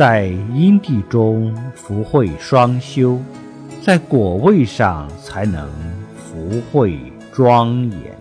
[0.00, 3.20] 在因地中福慧双修，
[3.82, 5.68] 在果位上才能
[6.16, 6.98] 福慧
[7.30, 8.19] 庄严。